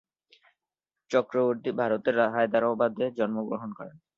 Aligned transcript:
চক্রবর্তী 1.11 1.69
ভারতের 1.79 2.15
হায়দ্রাবাদে 2.33 3.05
জন্মগ্রহণ 3.17 3.69
করেন। 3.77 3.97